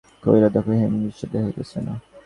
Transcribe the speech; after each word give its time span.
কহিল, 0.23 0.43
দেখো 0.55 0.71
হেম, 0.79 0.91
অবিশ্বাসের 0.97 1.29
কথা 1.31 1.39
হইতেছে 1.45 1.79
না। 1.87 1.93